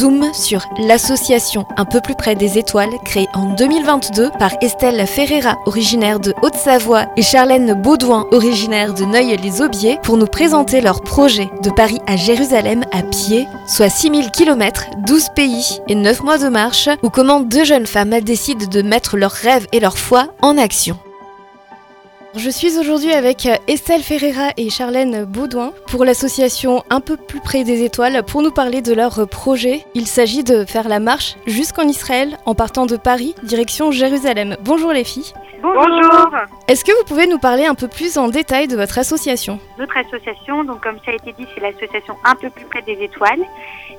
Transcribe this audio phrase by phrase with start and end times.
[0.00, 5.58] Zoom sur l'association Un peu plus près des étoiles, créée en 2022 par Estelle Ferreira,
[5.66, 11.68] originaire de Haute-Savoie, et Charlène Baudouin, originaire de Neuilly-les-Aubiers, pour nous présenter leur projet de
[11.68, 16.88] Paris à Jérusalem à pied, soit 6000 km, 12 pays et 9 mois de marche,
[17.02, 20.96] ou comment deux jeunes femmes décident de mettre leurs rêves et leur foi en action.
[22.36, 27.40] Je suis aujourd'hui avec euh, Estelle Ferreira et Charlène Baudouin pour l'association Un peu plus
[27.40, 29.84] près des étoiles pour nous parler de leur projet.
[29.94, 34.56] Il s'agit de faire la marche jusqu'en Israël en partant de Paris direction Jérusalem.
[34.60, 35.32] Bonjour les filles.
[35.60, 36.30] Bonjour.
[36.68, 39.58] Est-ce que vous pouvez nous parler un peu plus en détail de votre association?
[39.76, 43.02] Notre association, donc comme ça a été dit, c'est l'association Un peu plus près des
[43.02, 43.42] étoiles.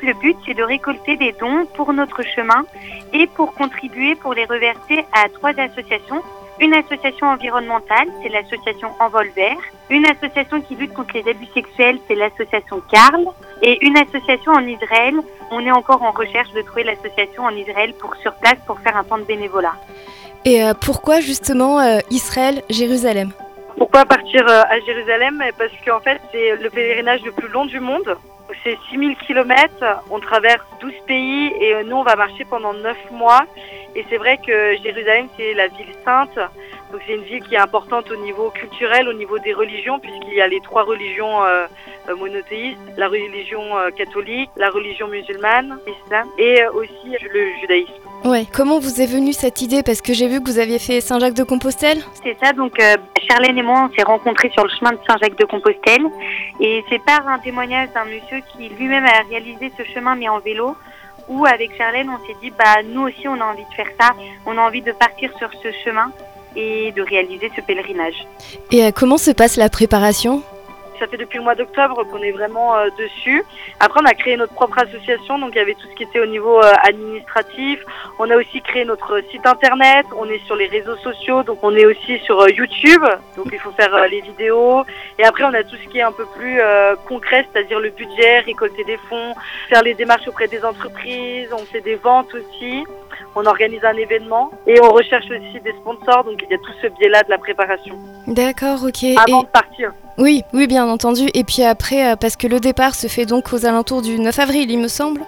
[0.01, 2.63] Le but, c'est de récolter des dons pour notre chemin
[3.11, 6.23] et pour contribuer pour les reverser à trois associations
[6.61, 9.57] une association environnementale, c'est l'association Envol Vert,
[9.89, 13.25] une association qui lutte contre les abus sexuels, c'est l'association Carl,
[13.63, 15.15] et une association en Israël.
[15.49, 18.95] On est encore en recherche de trouver l'association en Israël pour sur place pour faire
[18.95, 19.73] un temps de bénévolat.
[20.45, 23.31] Et euh, pourquoi justement euh, Israël, Jérusalem?
[23.77, 25.43] Pourquoi partir euh, à Jérusalem?
[25.57, 28.15] Parce qu'en fait, c'est le pèlerinage le plus long du monde.
[28.63, 29.73] C'est 6000 km,
[30.11, 33.45] on traverse 12 pays et nous, on va marcher pendant 9 mois.
[33.95, 36.37] Et c'est vrai que Jérusalem, c'est la ville sainte.
[36.91, 40.33] Donc c'est une ville qui est importante au niveau culturel, au niveau des religions, puisqu'il
[40.33, 41.65] y a les trois religions euh,
[42.09, 47.93] euh monothéistes, la religion euh, catholique, la religion musulmane, l'islam, et euh, aussi le judaïsme.
[48.23, 48.45] Ouais.
[48.53, 49.81] Comment vous est venue cette idée?
[49.83, 51.99] Parce que j'ai vu que vous aviez fait Saint-Jacques-de-Compostelle.
[52.23, 56.05] C'est ça, donc euh, Charlène et moi, on s'est rencontrés sur le chemin de Saint-Jacques-de-Compostelle.
[56.59, 60.39] Et c'est par un témoignage d'un monsieur qui lui-même a réalisé ce chemin, mais en
[60.39, 60.75] vélo,
[61.27, 64.11] où avec Charlène, on s'est dit, bah nous aussi, on a envie de faire ça.
[64.45, 66.11] On a envie de partir sur ce chemin
[66.55, 68.27] et de réaliser ce pèlerinage.
[68.71, 70.43] Et euh, comment se passe la préparation?
[71.01, 73.43] Ça fait depuis le mois d'octobre qu'on est vraiment euh, dessus.
[73.79, 76.19] Après, on a créé notre propre association, donc il y avait tout ce qui était
[76.19, 77.83] au niveau euh, administratif.
[78.19, 80.05] On a aussi créé notre site internet.
[80.15, 83.03] On est sur les réseaux sociaux, donc on est aussi sur euh, YouTube.
[83.35, 84.85] Donc il faut faire euh, les vidéos.
[85.17, 87.89] Et après, on a tout ce qui est un peu plus euh, concret, c'est-à-dire le
[87.89, 89.33] budget, récolter des fonds,
[89.69, 91.49] faire les démarches auprès des entreprises.
[91.51, 92.85] On fait des ventes aussi.
[93.35, 96.23] On organise un événement et on recherche aussi des sponsors.
[96.25, 97.95] Donc il y a tout ce biais-là de la préparation
[98.27, 99.03] D'accord, ok.
[99.03, 99.91] Et- avant de partir.
[100.17, 101.27] Oui, oui, bien entendu.
[101.33, 104.37] Et puis après, euh, parce que le départ se fait donc aux alentours du 9
[104.39, 105.21] avril, il me semble.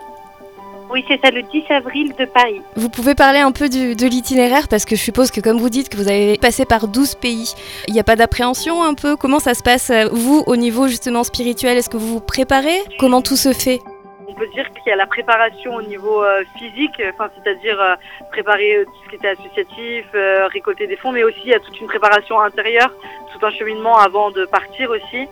[0.91, 2.61] Oui, c'est ça, le 10 avril de Paris.
[2.75, 5.69] Vous pouvez parler un peu du- de l'itinéraire parce que je suppose que comme vous
[5.69, 7.51] dites que vous avez passé par 12 pays,
[7.87, 9.15] il n'y a pas d'appréhension un peu?
[9.15, 11.77] Comment ça se passe euh, vous au niveau justement spirituel?
[11.77, 12.77] Est-ce que vous vous préparez?
[12.99, 13.79] Comment tout se fait?
[14.27, 17.95] On peut dire qu'il y a la préparation au niveau euh, physique, c'est-à-dire euh,
[18.31, 20.05] préparer euh, tout ce qui était associatif,
[20.51, 22.91] récolter des fonds, mais aussi il y a toute une préparation intérieure,
[23.31, 25.27] tout un cheminement avant de partir aussi.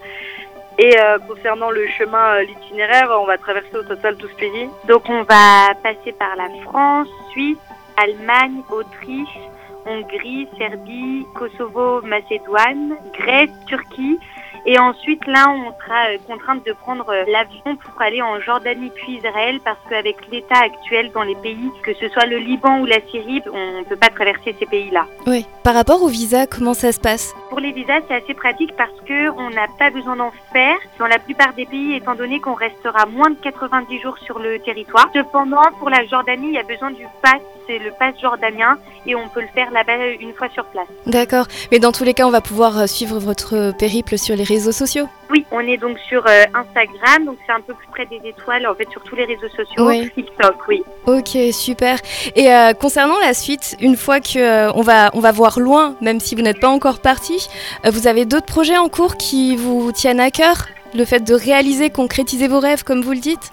[0.77, 0.95] Et
[1.27, 4.69] concernant le chemin, l'itinéraire, on va traverser au total 12 pays.
[4.87, 7.57] Donc on va passer par la France, Suisse,
[7.97, 9.37] Allemagne, Autriche,
[9.85, 14.17] Hongrie, Serbie, Kosovo, Macédoine, Grèce, Turquie.
[14.65, 18.91] Et ensuite, là, on sera euh, contrainte de prendre euh, l'avion pour aller en Jordanie
[18.93, 22.85] puis Israël parce qu'avec l'état actuel dans les pays, que ce soit le Liban ou
[22.85, 25.05] la Syrie, on ne peut pas traverser ces pays-là.
[25.25, 25.45] Oui.
[25.63, 27.33] Par rapport au visa, comment ça se passe?
[27.51, 31.05] Pour les visas, c'est assez pratique parce que on n'a pas besoin d'en faire dans
[31.05, 35.09] la plupart des pays, étant donné qu'on restera moins de 90 jours sur le territoire.
[35.13, 39.15] Cependant, pour la Jordanie, il y a besoin du pass, c'est le pass jordanien, et
[39.15, 40.87] on peut le faire là-bas une fois sur place.
[41.07, 41.45] D'accord.
[41.73, 44.71] Mais dans tous les cas, on va pouvoir euh, suivre votre périple sur les réseaux
[44.71, 45.09] sociaux.
[45.31, 48.67] Oui, on est donc sur euh, Instagram, donc c'est un peu plus près des étoiles,
[48.67, 49.87] en fait, sur tous les réseaux sociaux.
[49.87, 50.11] Oui.
[50.13, 50.83] TikTok, oui.
[51.07, 51.97] Ok, super.
[52.35, 55.95] Et euh, concernant la suite, une fois que euh, on va on va voir loin,
[56.01, 57.47] même si vous n'êtes pas encore parti,
[57.85, 60.67] vous avez d'autres projets en cours qui vous tiennent à cœur?
[60.93, 63.51] Le fait de réaliser, concrétiser vos rêves, comme vous le dites?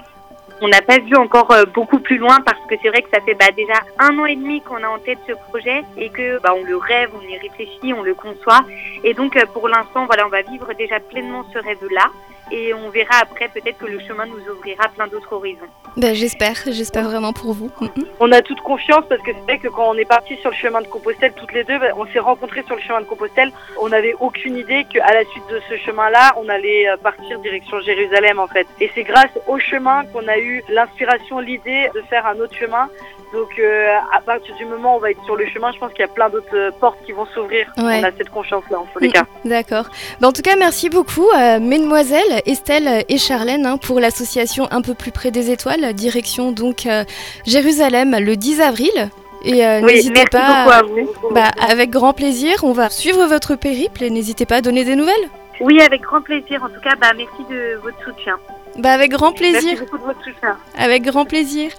[0.60, 3.20] On n'a pas vu encore euh, beaucoup plus loin parce que c'est vrai que ça
[3.20, 6.40] fait bah, déjà un an et demi qu'on a en tête ce projet et que
[6.40, 8.64] bah, on le rêve, on y réfléchit, on le conçoit.
[9.04, 12.10] Et donc euh, pour l'instant, voilà, on va vivre déjà pleinement ce rêve-là
[12.50, 15.68] et on verra après peut-être que le chemin nous ouvrira plein d'autres horizons.
[15.96, 17.70] Ben, J'espère, j'espère vraiment pour vous.
[17.80, 18.06] Mhm.
[18.20, 20.56] On a toute confiance parce que c'est vrai que quand on est parti sur le
[20.56, 23.52] chemin de Compostelle toutes les deux, ben, on s'est rencontrés sur le chemin de Compostelle.
[23.80, 27.80] On n'avait aucune idée qu'à la suite de ce chemin-là, on allait euh, partir direction
[27.80, 28.66] Jérusalem en fait.
[28.80, 32.88] Et c'est grâce au chemin qu'on a eu l'inspiration, l'idée de faire un autre chemin.
[33.32, 35.92] Donc euh, à partir du moment où on va être sur le chemin, je pense
[35.92, 37.66] qu'il y a plein d'autres euh, portes qui vont s'ouvrir.
[37.76, 38.00] Ouais.
[38.00, 39.24] On a cette confiance-là en tous les cas.
[39.44, 39.84] D'accord.
[40.20, 44.82] Ben, en tout cas, merci beaucoup, euh, mesdemoiselles Estelle et Charlène, hein, pour l'association Un
[44.82, 47.04] peu plus près des étoiles, direction donc euh,
[47.46, 49.10] Jérusalem le 10 avril.
[49.44, 50.64] Et euh, Oui, n'hésitez merci pas.
[50.64, 51.34] beaucoup à vous.
[51.34, 54.96] Bah, avec grand plaisir, on va suivre votre périple et n'hésitez pas à donner des
[54.96, 55.28] nouvelles.
[55.60, 56.62] Oui, avec grand plaisir.
[56.62, 58.36] En tout cas, bah, merci de votre soutien.
[58.78, 59.60] Bah avec grand plaisir.
[59.62, 60.56] Merci beaucoup de votre soutien.
[60.76, 61.70] Avec grand plaisir.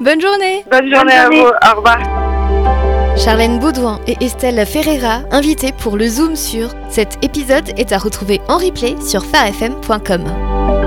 [0.00, 0.64] Bonne journée.
[0.70, 1.40] Bonne journée à journée.
[1.40, 1.46] vous.
[1.46, 2.23] Au revoir.
[3.16, 6.74] Charlène Baudouin et Estelle Ferreira, invitées pour le Zoom sur.
[6.90, 10.83] Cet épisode est à retrouver en replay sur farfm.com.